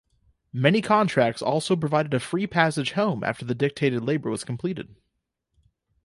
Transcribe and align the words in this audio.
Many 0.55 0.81
contracts 0.81 1.43
also 1.43 1.75
provided 1.75 2.11
a 2.15 2.19
free 2.19 2.47
passage 2.47 2.93
home 2.93 3.23
after 3.23 3.45
the 3.45 3.53
dictated 3.53 4.01
labor 4.01 4.31
was 4.31 4.43
completed. 4.43 4.95